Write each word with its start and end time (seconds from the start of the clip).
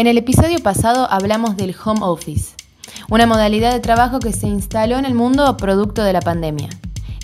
En 0.00 0.06
el 0.06 0.16
episodio 0.16 0.58
pasado 0.60 1.06
hablamos 1.10 1.58
del 1.58 1.76
home 1.84 2.00
office, 2.04 2.54
una 3.10 3.26
modalidad 3.26 3.70
de 3.70 3.80
trabajo 3.80 4.18
que 4.18 4.32
se 4.32 4.46
instaló 4.46 4.96
en 4.96 5.04
el 5.04 5.12
mundo 5.12 5.58
producto 5.58 6.02
de 6.02 6.14
la 6.14 6.22
pandemia. 6.22 6.70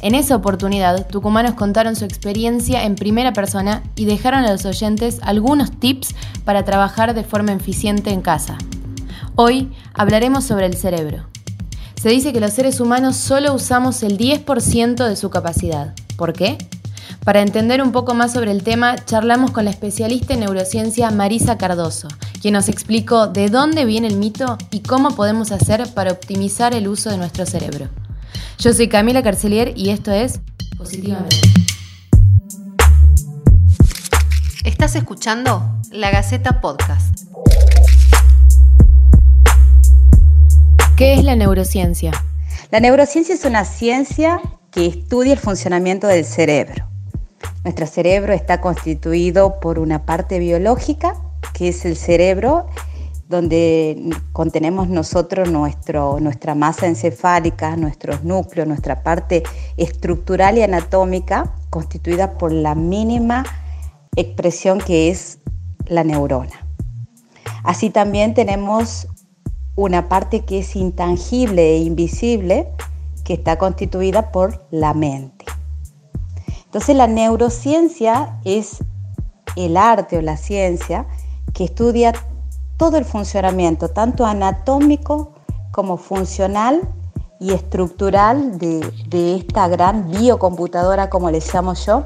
En 0.03 0.15
esa 0.15 0.37
oportunidad, 0.37 1.09
tucumanos 1.09 1.55
contaron 1.55 1.97
su 1.97 2.05
experiencia 2.05 2.85
en 2.85 2.95
primera 2.95 3.33
persona 3.33 3.83
y 3.97 4.05
dejaron 4.05 4.45
a 4.45 4.53
los 4.53 4.67
oyentes 4.67 5.21
algunos 5.23 5.71
tips 5.81 6.15
para 6.45 6.67
trabajar 6.67 7.15
de 7.15 7.25
forma 7.25 7.55
eficiente 7.55 8.11
en 8.11 8.21
casa. 8.21 8.59
Hoy 9.37 9.73
hablaremos 9.95 10.45
sobre 10.45 10.67
el 10.67 10.77
cerebro. 10.77 11.25
Se 11.99 12.11
dice 12.11 12.35
que 12.35 12.41
los 12.41 12.53
seres 12.53 12.79
humanos 12.79 13.17
solo 13.17 13.55
usamos 13.55 14.03
el 14.03 14.19
10% 14.19 15.09
de 15.09 15.17
su 15.17 15.31
capacidad. 15.31 15.95
¿Por 16.19 16.35
qué? 16.35 16.59
Para 17.25 17.41
entender 17.41 17.83
un 17.83 17.91
poco 17.91 18.15
más 18.15 18.35
sobre 18.35 18.53
el 18.53 18.63
tema, 18.63 18.97
charlamos 19.05 19.51
con 19.51 19.65
la 19.65 19.71
especialista 19.71 20.35
en 20.35 20.41
neurociencia 20.41 21.11
Marisa 21.11 21.59
Cardoso, 21.59 22.09
quien 22.47 22.55
nos 22.55 22.69
explicó 22.69 23.27
de 23.27 23.49
dónde 23.49 23.85
viene 23.85 24.07
el 24.07 24.19
mito 24.19 24.57
y 24.71 24.79
cómo 24.79 25.17
podemos 25.17 25.51
hacer 25.51 25.93
para 25.95 26.13
optimizar 26.13 26.75
el 26.75 26.87
uso 26.87 27.11
de 27.11 27.17
nuestro 27.17 27.45
cerebro. 27.45 27.89
Yo 28.59 28.73
soy 28.73 28.89
Camila 28.89 29.21
Carcelier 29.21 29.73
y 29.75 29.91
esto 29.91 30.13
es 30.13 30.39
Positivamente. 30.79 31.35
Estás 34.65 34.95
escuchando 34.95 35.61
La 35.91 36.13
Gaceta 36.13 36.61
Podcast. 36.61 37.19
¿Qué 40.97 41.15
es 41.15 41.25
la 41.25 41.35
neurociencia? 41.35 42.13
La 42.71 42.79
neurociencia 42.79 43.35
es 43.35 43.45
una 43.45 43.65
ciencia 43.65 44.41
que 44.71 44.87
estudia 44.87 45.33
el 45.33 45.41
funcionamiento 45.41 46.07
del 46.07 46.25
cerebro. 46.25 46.89
Nuestro 47.65 47.89
cerebro 47.89 48.33
está 48.33 48.61
constituido 48.61 49.59
por 49.59 49.81
una 49.81 50.07
parte 50.07 50.39
biológica, 50.39 51.17
que 51.57 51.69
es 51.69 51.87
el 51.87 51.97
cerebro, 51.97 52.67
donde 53.29 54.11
contenemos 54.33 54.89
nosotros 54.89 55.51
nuestro, 55.51 56.21
nuestra 56.21 56.55
masa 56.55 56.87
encefálica, 56.87 57.77
nuestros 57.77 58.23
núcleos, 58.23 58.69
nuestra 58.69 59.03
parte 59.03 59.43
estructural 59.79 60.59
y 60.59 60.63
anatómica, 60.63 61.55
constituida 61.71 62.37
por 62.37 62.53
la 62.53 62.75
mínima 62.75 63.45
expresión 64.17 64.79
que 64.79 65.11
es 65.11 65.39
la 65.87 66.05
neurona. 66.05 66.67
Así 67.65 67.89
también 67.89 68.35
tenemos 68.35 69.09
una 69.77 70.09
parte 70.09 70.45
que 70.45 70.59
es 70.59 70.77
intangible 70.77 71.77
e 71.77 71.79
invisible, 71.79 72.69
que 73.25 73.33
está 73.33 73.57
constituida 73.57 74.31
por 74.31 74.67
la 74.71 74.93
mente. 74.93 75.47
Entonces 76.67 76.95
la 76.95 77.07
neurociencia 77.07 78.39
es 78.45 78.79
el 79.57 79.77
arte 79.77 80.19
o 80.19 80.23
la 80.23 80.37
ciencia 80.37 81.07
que 81.53 81.65
estudia 81.65 82.13
todo 82.77 82.99
el 82.99 83.05
funcionamiento, 83.05 83.89
tanto 83.89 84.27
anatómico 84.27 85.33
como 85.73 85.97
funcional 85.97 86.81
y 87.39 87.53
estructural 87.53 88.59
de, 88.59 89.37
esta 89.37 89.69
gran 89.69 90.11
biocomputadora, 90.11 91.11
como 91.11 91.31
le 91.31 91.41
llamo 91.41 91.75
yo, 91.75 92.05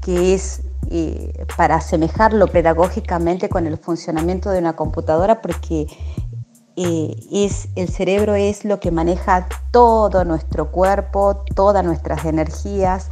que 0.00 0.34
es 0.34 0.62
eh, 0.90 1.44
para 1.56 1.76
asemejarlo 1.76 2.48
pedagógicamente 2.48 3.48
con 3.48 3.66
el 3.66 3.78
funcionamiento 3.78 4.50
de 4.50 4.58
una 4.58 4.74
computadora, 4.74 5.40
porque 5.40 5.86
eh, 6.76 7.16
es, 7.30 7.68
el 7.76 7.88
cerebro 7.88 8.34
es 8.34 8.64
lo 8.64 8.80
que 8.80 8.90
maneja 8.90 9.48
todo 9.70 10.24
nuestro 10.24 10.70
cuerpo, 10.70 11.44
todas 11.54 11.84
nuestras 11.84 12.24
energías, 12.24 13.08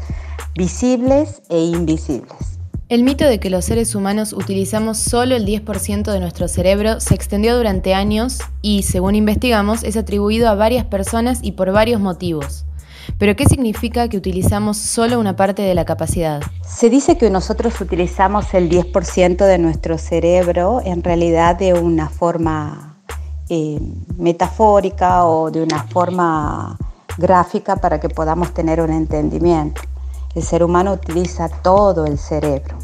visibles 0.54 1.42
e 1.48 1.60
invisibles. 1.60 2.57
El 2.88 3.02
mito 3.02 3.26
de 3.26 3.38
que 3.38 3.50
los 3.50 3.66
seres 3.66 3.94
humanos 3.94 4.32
utilizamos 4.32 4.96
solo 4.96 5.36
el 5.36 5.44
10% 5.44 6.10
de 6.10 6.20
nuestro 6.20 6.48
cerebro 6.48 7.00
se 7.00 7.14
extendió 7.14 7.54
durante 7.54 7.92
años 7.92 8.38
y, 8.62 8.82
según 8.82 9.14
investigamos, 9.14 9.84
es 9.84 9.98
atribuido 9.98 10.48
a 10.48 10.54
varias 10.54 10.86
personas 10.86 11.40
y 11.42 11.52
por 11.52 11.70
varios 11.70 12.00
motivos. 12.00 12.64
Pero 13.18 13.36
¿qué 13.36 13.44
significa 13.44 14.08
que 14.08 14.16
utilizamos 14.16 14.78
solo 14.78 15.20
una 15.20 15.36
parte 15.36 15.60
de 15.60 15.74
la 15.74 15.84
capacidad? 15.84 16.40
Se 16.66 16.88
dice 16.88 17.18
que 17.18 17.28
nosotros 17.28 17.78
utilizamos 17.78 18.54
el 18.54 18.70
10% 18.70 19.36
de 19.36 19.58
nuestro 19.58 19.98
cerebro 19.98 20.80
en 20.82 21.04
realidad 21.04 21.56
de 21.56 21.74
una 21.74 22.08
forma 22.08 22.96
eh, 23.50 23.78
metafórica 24.16 25.26
o 25.26 25.50
de 25.50 25.62
una 25.62 25.82
forma 25.84 26.78
gráfica 27.18 27.76
para 27.76 28.00
que 28.00 28.08
podamos 28.08 28.54
tener 28.54 28.80
un 28.80 28.92
entendimiento. 28.92 29.82
El 30.34 30.42
ser 30.42 30.62
humano 30.62 30.92
utiliza 30.92 31.48
todo 31.48 32.06
el 32.06 32.18
cerebro. 32.18 32.76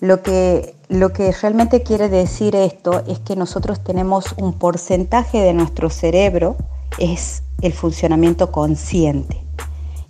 Lo 0.00 0.22
que, 0.22 0.74
lo 0.88 1.12
que 1.12 1.32
realmente 1.32 1.82
quiere 1.82 2.08
decir 2.08 2.54
esto 2.54 3.02
es 3.06 3.18
que 3.20 3.34
nosotros 3.34 3.82
tenemos 3.82 4.34
un 4.36 4.52
porcentaje 4.52 5.40
de 5.40 5.54
nuestro 5.54 5.88
cerebro, 5.90 6.56
es 6.98 7.42
el 7.62 7.72
funcionamiento 7.72 8.52
consciente, 8.52 9.42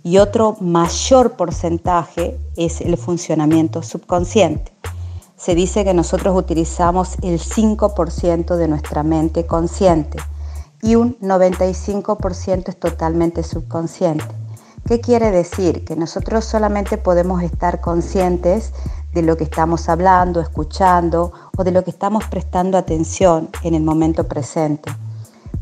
y 0.03 0.17
otro 0.17 0.57
mayor 0.59 1.33
porcentaje 1.37 2.39
es 2.55 2.81
el 2.81 2.97
funcionamiento 2.97 3.81
subconsciente. 3.81 4.71
Se 5.37 5.53
dice 5.53 5.85
que 5.85 5.93
nosotros 5.93 6.35
utilizamos 6.35 7.15
el 7.21 7.39
5% 7.39 8.55
de 8.55 8.67
nuestra 8.67 9.03
mente 9.03 9.45
consciente 9.45 10.17
y 10.81 10.95
un 10.95 11.17
95% 11.19 12.69
es 12.69 12.79
totalmente 12.79 13.43
subconsciente. 13.43 14.25
¿Qué 14.87 15.01
quiere 15.01 15.31
decir? 15.31 15.83
Que 15.83 15.97
nosotros 15.97 16.45
solamente 16.45 16.97
podemos 16.97 17.43
estar 17.43 17.81
conscientes 17.81 18.71
de 19.11 19.21
lo 19.21 19.35
que 19.35 19.43
estamos 19.43 19.89
hablando, 19.89 20.39
escuchando 20.39 21.33
o 21.57 21.65
de 21.65 21.71
lo 21.71 21.83
que 21.83 21.91
estamos 21.91 22.23
prestando 22.27 22.77
atención 22.77 23.49
en 23.63 23.73
el 23.73 23.83
momento 23.83 24.29
presente. 24.29 24.89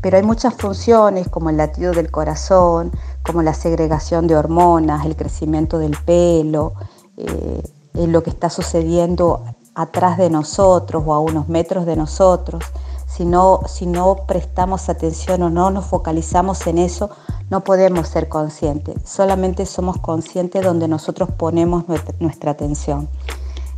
Pero 0.00 0.16
hay 0.16 0.22
muchas 0.22 0.54
funciones 0.54 1.28
como 1.28 1.50
el 1.50 1.56
latido 1.56 1.92
del 1.92 2.08
corazón, 2.08 2.92
como 3.24 3.42
la 3.42 3.52
segregación 3.52 4.28
de 4.28 4.36
hormonas, 4.36 5.04
el 5.04 5.16
crecimiento 5.16 5.80
del 5.80 5.96
pelo, 6.04 6.74
eh, 7.16 7.62
lo 7.94 8.22
que 8.22 8.30
está 8.30 8.48
sucediendo 8.48 9.42
atrás 9.74 10.18
de 10.18 10.30
nosotros 10.30 11.02
o 11.04 11.12
a 11.12 11.18
unos 11.18 11.48
metros 11.48 11.84
de 11.84 11.96
nosotros. 11.96 12.62
Si 13.08 13.24
no, 13.24 13.62
si 13.66 13.86
no 13.86 14.24
prestamos 14.28 14.88
atención 14.88 15.42
o 15.42 15.50
no 15.50 15.72
nos 15.72 15.86
focalizamos 15.86 16.64
en 16.68 16.78
eso, 16.78 17.10
no 17.50 17.62
podemos 17.62 18.08
ser 18.08 18.28
conscientes, 18.28 18.96
solamente 19.04 19.66
somos 19.66 19.98
conscientes 19.98 20.64
donde 20.64 20.88
nosotros 20.88 21.30
ponemos 21.30 21.84
nuestra 22.18 22.50
atención. 22.50 23.08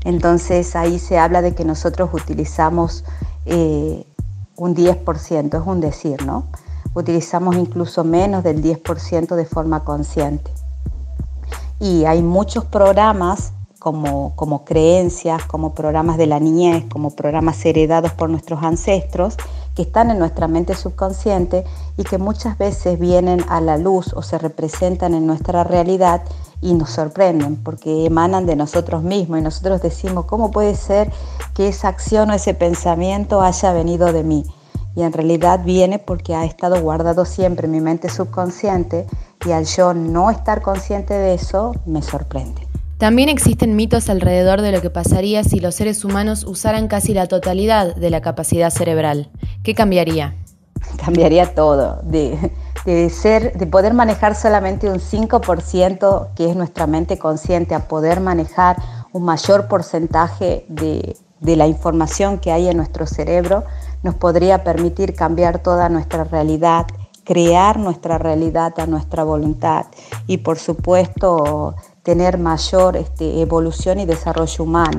Entonces 0.05 0.75
ahí 0.77 0.99
se 0.99 1.19
habla 1.19 1.43
de 1.43 1.55
que 1.55 1.65
nosotros 1.65 2.11
utilizamos 2.13 3.05
eh, 3.45 4.07
un 4.57 4.75
10%, 4.75 5.61
es 5.61 5.67
un 5.67 5.81
decir, 5.81 6.25
¿no? 6.25 6.45
Utilizamos 6.95 7.57
incluso 7.57 8.05
menos 8.05 8.43
del 8.43 8.63
10% 8.63 9.35
de 9.35 9.45
forma 9.45 9.85
consciente. 9.85 10.51
Y 11.81 12.07
hay 12.07 12.23
muchos 12.23 12.65
programas 12.65 13.53
como, 13.79 14.35
como 14.35 14.65
creencias, 14.65 15.45
como 15.45 15.75
programas 15.75 16.17
de 16.17 16.27
la 16.27 16.41
niñez, 16.41 16.85
como 16.91 17.11
programas 17.11 17.65
heredados 17.65 18.13
por 18.13 18.31
nuestros 18.31 18.63
ancestros, 18.63 19.37
que 19.79 19.83
están 19.83 20.11
en 20.11 20.19
nuestra 20.19 20.49
mente 20.49 20.75
subconsciente 20.75 21.63
y 21.97 22.03
que 22.03 22.19
muchas 22.19 22.59
veces 22.59 22.99
vienen 22.99 23.45
a 23.49 23.61
la 23.61 23.79
luz 23.79 24.13
o 24.13 24.23
se 24.23 24.37
representan 24.37 25.15
en 25.15 25.25
nuestra 25.25 25.63
realidad 25.63 26.23
y 26.61 26.75
nos 26.75 26.91
sorprenden 26.91 27.55
porque 27.55 28.05
emanan 28.05 28.45
de 28.45 28.57
nosotros 28.57 29.05
mismos 29.05 29.39
y 29.39 29.43
nosotros 29.43 29.81
decimos, 29.81 30.25
¿cómo 30.25 30.51
puede 30.51 30.75
ser 30.75 31.13
que 31.55 31.69
esa 31.69 31.87
acción 31.87 32.29
o 32.31 32.35
ese 32.35 32.55
pensamiento 32.55 33.41
haya 33.41 33.73
venido 33.73 34.13
de 34.13 34.25
mí? 34.25 34.45
Y 34.97 35.03
en 35.03 35.13
realidad 35.13 35.61
viene 35.63 36.01
porque 36.01 36.35
ha 36.35 36.45
estado 36.45 36.83
guardado 36.83 37.25
siempre 37.25 37.67
en 37.67 37.71
mi 37.71 37.81
mente 37.81 38.09
subconsciente 38.09 39.07
y 39.47 39.53
al 39.53 39.65
yo 39.67 39.95
no 39.95 40.29
estar 40.33 40.61
consciente 40.61 41.15
de 41.15 41.35
eso, 41.35 41.73
me 41.87 42.03
sorprende. 42.03 42.68
También 42.99 43.29
existen 43.29 43.77
mitos 43.77 44.11
alrededor 44.11 44.61
de 44.61 44.73
lo 44.73 44.83
que 44.83 44.91
pasaría 44.91 45.45
si 45.45 45.61
los 45.61 45.77
seres 45.77 46.05
humanos 46.05 46.43
usaran 46.43 46.89
casi 46.89 47.15
la 47.15 47.29
totalidad 47.29 47.95
de 47.95 48.11
la 48.11 48.21
capacidad 48.21 48.71
cerebral. 48.71 49.31
¿Qué 49.63 49.77
cambiaría? 49.77 50.35
Cambiaría 51.05 51.55
todo. 51.55 52.03
De, 52.03 52.53
poder 53.71 53.95
manejar 53.95 54.35
solamente 54.35 54.91
un 54.91 54.99
5%, 54.99 56.35
que 56.35 56.51
es 56.51 56.57
nuestra 56.57 56.89
mente 56.89 57.19
consciente, 57.19 57.77
a 57.77 57.87
poder 57.87 58.19
manejar 58.19 58.77
un 59.13 59.23
mayor 59.23 59.69
porcentaje 59.69 60.67
de 60.69 61.57
la 61.57 61.69
información 61.69 62.39
que 62.39 62.51
hay 62.51 62.67
en 62.67 62.77
nuestro 62.79 63.07
cerebro, 63.07 63.63
nos 64.03 64.17
podría 64.17 64.65
permitir 64.65 65.15
cambiar 65.15 65.61
toda 65.61 65.89
nuestra 65.89 66.25
realidad, 66.25 66.87
crear 67.23 67.79
nuestra 67.79 68.19
realidad 68.19 68.73
a 68.79 68.87
nuestra 68.87 69.23
voluntad 69.23 69.87
y 70.27 70.39
por 70.39 70.59
supuesto 70.59 71.77
tener 72.09 72.39
mayor 72.39 72.97
este, 72.97 73.43
evolución 73.43 74.01
y 74.01 74.07
desarrollo 74.07 74.65
humano, 74.65 74.99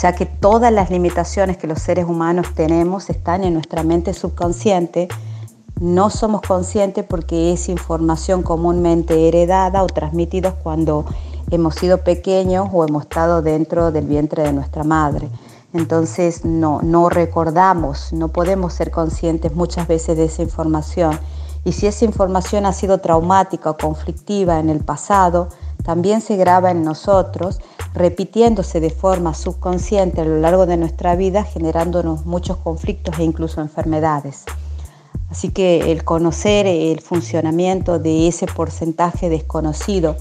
ya 0.00 0.14
que 0.14 0.24
todas 0.24 0.72
las 0.72 0.88
limitaciones 0.88 1.56
que 1.56 1.66
los 1.66 1.82
seres 1.82 2.04
humanos 2.04 2.46
tenemos 2.54 3.10
están 3.10 3.42
en 3.42 3.54
nuestra 3.54 3.82
mente 3.82 4.14
subconsciente, 4.14 5.08
no 5.80 6.10
somos 6.10 6.42
conscientes 6.42 7.04
porque 7.04 7.52
es 7.52 7.68
información 7.68 8.44
comúnmente 8.44 9.26
heredada 9.26 9.82
o 9.82 9.88
transmitida 9.88 10.52
cuando 10.52 11.06
hemos 11.50 11.74
sido 11.74 12.04
pequeños 12.04 12.68
o 12.72 12.86
hemos 12.86 13.02
estado 13.02 13.42
dentro 13.42 13.90
del 13.90 14.06
vientre 14.06 14.44
de 14.44 14.52
nuestra 14.52 14.84
madre. 14.84 15.28
Entonces 15.72 16.44
no, 16.44 16.82
no 16.84 17.08
recordamos, 17.08 18.12
no 18.12 18.28
podemos 18.28 18.74
ser 18.74 18.92
conscientes 18.92 19.56
muchas 19.56 19.88
veces 19.88 20.16
de 20.16 20.26
esa 20.26 20.42
información. 20.42 21.18
Y 21.64 21.72
si 21.72 21.88
esa 21.88 22.04
información 22.04 22.64
ha 22.64 22.72
sido 22.72 22.98
traumática 22.98 23.70
o 23.70 23.76
conflictiva 23.76 24.60
en 24.60 24.70
el 24.70 24.84
pasado, 24.84 25.48
también 25.88 26.20
se 26.20 26.36
graba 26.36 26.70
en 26.70 26.82
nosotros, 26.82 27.60
repitiéndose 27.94 28.78
de 28.78 28.90
forma 28.90 29.32
subconsciente 29.32 30.20
a 30.20 30.24
lo 30.26 30.38
largo 30.38 30.66
de 30.66 30.76
nuestra 30.76 31.16
vida, 31.16 31.44
generándonos 31.44 32.26
muchos 32.26 32.58
conflictos 32.58 33.18
e 33.18 33.22
incluso 33.24 33.62
enfermedades. 33.62 34.44
Así 35.30 35.48
que 35.48 35.90
el 35.90 36.04
conocer 36.04 36.66
el 36.66 37.00
funcionamiento 37.00 37.98
de 37.98 38.28
ese 38.28 38.46
porcentaje 38.46 39.30
desconocido 39.30 40.16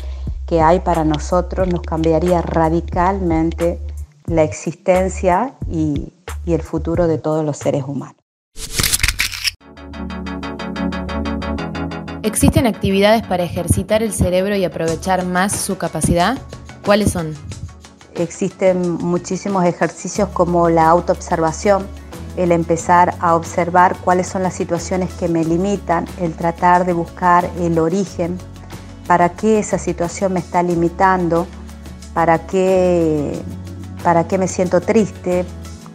que 0.45 0.61
hay 0.61 0.79
para 0.79 1.03
nosotros 1.03 1.67
nos 1.67 1.81
cambiaría 1.81 2.41
radicalmente 2.41 3.81
la 4.25 4.43
existencia 4.43 5.53
y, 5.69 6.13
el 6.45 6.61
futuro 6.61 7.07
de 7.07 7.17
todos 7.17 7.43
los 7.43 7.57
seres 7.57 7.83
humanos. 7.85 8.15
¿Existen 12.27 12.67
actividades 12.67 13.25
para 13.25 13.43
ejercitar 13.43 14.03
el 14.03 14.11
cerebro 14.11 14.53
y 14.57 14.65
aprovechar 14.65 15.25
más 15.25 15.53
su 15.53 15.77
capacidad? 15.77 16.37
¿Cuáles 16.85 17.13
son? 17.13 17.33
Existen 18.15 18.95
muchísimos 18.95 19.63
ejercicios 19.63 20.27
como 20.33 20.67
la 20.67 20.89
autoobservación, 20.89 21.87
el 22.35 22.51
empezar 22.51 23.15
a 23.21 23.33
observar 23.33 23.95
cuáles 24.03 24.27
son 24.27 24.43
las 24.43 24.55
situaciones 24.55 25.09
que 25.13 25.29
me 25.29 25.45
limitan, 25.45 26.05
el 26.19 26.33
tratar 26.33 26.85
de 26.85 26.91
buscar 26.91 27.49
el 27.61 27.79
origen, 27.79 28.37
para 29.07 29.29
qué 29.29 29.59
esa 29.59 29.77
situación 29.77 30.33
me 30.33 30.41
está 30.41 30.61
limitando, 30.63 31.47
para 32.13 32.45
qué, 32.45 33.39
para 34.03 34.27
qué 34.27 34.37
me 34.37 34.49
siento 34.49 34.81
triste, 34.81 35.45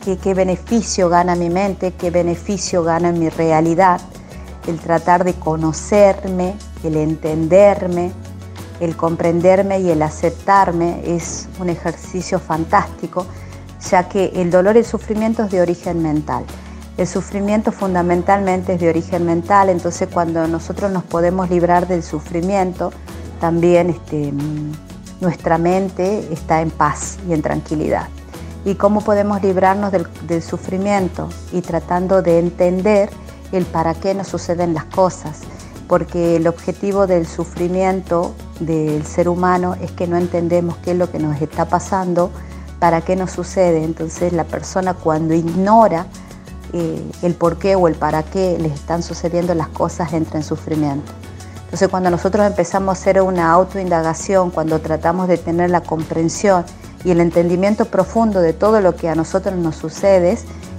qué, 0.02 0.17
qué 0.17 0.32
beneficio 0.32 1.11
gana 1.11 1.34
mi 1.34 1.50
mente, 1.50 1.93
qué 1.93 2.11
beneficio 2.11 2.82
gana 2.84 3.12
mi 3.12 3.29
realidad, 3.29 4.00
el 4.66 4.78
tratar 4.78 5.24
de 5.24 5.34
conocerme, 5.34 6.54
el 6.84 6.96
entenderme, 6.96 8.12
el 8.80 8.96
comprenderme 8.96 9.80
y 9.80 9.90
el 9.90 10.02
aceptarme 10.02 11.02
es 11.04 11.48
un 11.60 11.68
ejercicio 11.68 12.38
fantástico 12.38 13.26
ya 13.90 14.08
que 14.08 14.32
el 14.36 14.50
dolor 14.50 14.76
y 14.76 14.80
el 14.80 14.84
sufrimiento 14.84 15.44
es 15.44 15.50
de 15.50 15.60
origen 15.60 16.02
mental. 16.02 16.44
El 16.96 17.06
sufrimiento 17.06 17.72
fundamentalmente 17.72 18.74
es 18.74 18.80
de 18.80 18.88
origen 18.88 19.24
mental, 19.24 19.70
entonces 19.70 20.08
cuando 20.12 20.46
nosotros 20.46 20.90
nos 20.92 21.02
podemos 21.04 21.50
librar 21.50 21.88
del 21.88 22.02
sufrimiento, 22.02 22.92
también 23.40 23.90
este, 23.90 24.32
nuestra 25.20 25.58
mente 25.58 26.28
está 26.32 26.60
en 26.60 26.70
paz 26.70 27.18
y 27.28 27.32
en 27.32 27.42
tranquilidad. 27.42 28.08
¿Y 28.64 28.74
cómo 28.74 29.00
podemos 29.00 29.42
librarnos 29.42 29.90
del, 29.90 30.06
del 30.26 30.42
sufrimiento? 30.42 31.28
Y 31.52 31.62
tratando 31.62 32.22
de 32.22 32.38
entender 32.38 33.10
el 33.52 33.64
para 33.64 33.94
qué 33.94 34.14
nos 34.14 34.28
suceden 34.28 34.75
las 34.75 34.84
cosas, 34.87 35.40
porque 35.88 36.37
el 36.37 36.49
objetivo 36.49 37.06
del 37.06 37.26
sufrimiento 37.26 38.34
del 38.60 39.04
ser 39.04 39.28
humano 39.28 39.76
es 39.81 39.93
que 39.93 40.06
no 40.06 40.16
entendemos 40.16 40.76
qué 40.78 40.93
es 40.93 40.96
lo 40.96 41.10
que 41.10 41.19
nos 41.19 41.40
está 41.40 41.66
pasando 41.66 42.31
para 42.78 43.00
qué 43.02 43.14
nos 43.14 43.31
sucede. 43.31 43.84
Entonces 43.84 44.32
la 44.32 44.44
persona 44.44 44.94
cuando 44.94 45.34
ignora 45.34 46.06
eh, 46.72 47.00
el 47.22 47.34
por 47.34 47.58
qué 47.58 47.76
o 47.76 47.87
el 47.87 47.94
para 47.94 48.22
qué 48.22 48.58
les 48.58 48.72
están 48.72 49.02
sucediendo 49.02 49.55
las 49.55 49.69
cosas 49.69 50.12
entra 50.12 50.38
en 50.38 50.44
sufrimiento. 50.44 51.12
Entonces 51.64 51.88
cuando 51.88 52.10
nosotros 52.10 52.46
empezamos 52.46 52.88
a 52.88 53.00
hacer 53.00 53.22
una 53.22 53.52
autoindagación, 53.52 54.50
cuando 54.50 54.81
tratamos 54.81 55.28
de 55.28 55.38
tener 55.38 55.70
la 55.70 55.81
comprensión 55.81 56.64
y 57.05 57.10
el 57.10 57.20
entendimiento 57.20 57.84
profundo 57.87 58.40
de 58.40 58.52
todo 58.52 58.81
lo 58.81 58.96
que 58.96 59.08
a 59.08 59.14
nosotros 59.14 59.55
nos 59.56 59.76
sucede, 59.76 60.37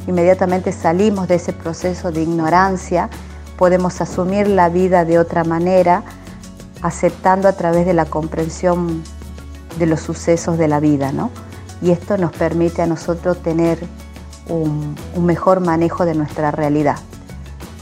inmediatamente 0.08 0.72
salimos 0.72 1.28
de 1.28 1.36
ese 1.36 1.54
proceso 1.54 2.12
de 2.12 2.22
ignorancia, 2.22 3.10
podemos 3.58 4.02
asumir 4.02 4.48
la 4.48 4.70
vida 4.70 5.06
de 5.06 5.20
otra 5.20 5.44
manera, 5.44 6.04
aceptando 6.82 7.48
a 7.48 7.54
través 7.54 7.86
de 7.86 7.94
la 7.94 8.06
comprensión 8.06 9.04
de 9.78 9.86
los 9.86 10.02
sucesos 10.02 10.58
de 10.58 10.68
la 10.68 10.80
vida, 10.80 11.12
¿no? 11.12 11.32
y 11.84 11.92
esto 11.92 12.18
nos 12.18 12.32
permite 12.32 12.82
a 12.82 12.88
nosotros 12.88 13.44
tener 13.44 13.78
un, 14.48 14.96
mejor 15.22 15.60
manejo 15.60 16.06
de 16.06 16.16
nuestra 16.16 16.50
realidad. 16.50 16.96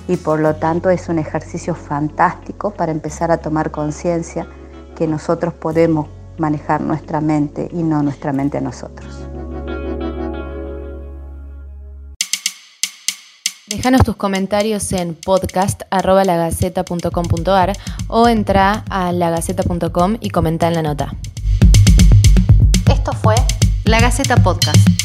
Y 0.08 0.18
por 0.18 0.40
lo 0.40 0.56
tanto 0.56 0.90
es 0.90 1.08
un 1.08 1.20
ejercicio 1.20 1.76
fantástico 1.76 2.72
para 2.72 2.92
empezar 2.92 3.32
a 3.32 3.38
tomar 3.38 3.70
conciencia 3.70 4.48
que 4.96 5.08
nosotros 5.08 5.54
podemos 5.54 6.08
manejar 6.40 6.82
nuestra 6.82 7.22
mente 7.22 7.70
y 7.72 7.84
no 7.84 8.02
nuestra 8.02 8.34
mente 8.34 8.58
a 8.58 8.62
nosotros. 8.62 9.28
Déjanos 13.72 14.04
tus 14.04 14.16
comentarios 14.18 14.92
en 14.92 15.16
podcast.lagaceta.com.ar 15.16 17.74
o 18.10 18.28
entra 18.28 18.84
a 18.90 19.14
lagaceta.com 19.14 20.18
y 20.20 20.30
comenta 20.30 20.68
en 20.68 20.74
la 20.74 20.82
nota. 20.82 21.16
Esto 22.92 23.14
fue 23.14 23.36
la 23.86 24.02
Gaceta 24.02 24.36
Podcast. 24.44 25.01